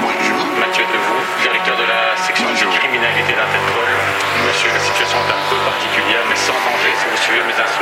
Bonjour. 0.00 0.44
Mathieu 0.60 0.84
Devaux, 0.92 1.22
directeur 1.42 1.76
de 1.76 1.84
la 1.88 2.16
section 2.16 2.46
Bonjour. 2.48 2.72
de 2.72 2.78
criminalité 2.78 3.32
d'Interpol. 3.32 3.88
Monsieur, 4.46 4.70
la 4.72 4.80
situation 4.80 5.18
est 5.24 5.32
un 5.32 5.42
peu 5.48 5.56
particulière, 5.64 6.22
mais 6.28 6.36
sans 6.36 6.52
danger 6.52 6.92
si 7.00 7.04
vous 7.10 7.16
suivez 7.16 7.42
mes 7.48 7.52
instructions. 7.56 7.73